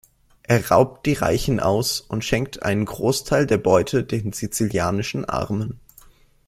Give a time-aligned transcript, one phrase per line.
[0.41, 5.79] Er raubt die Reichen aus und schenkt einen Großteil der Beute den sizilianischen Armen.